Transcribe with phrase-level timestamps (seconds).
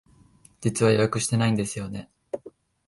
[0.61, 2.09] 実は予約してないんですよね。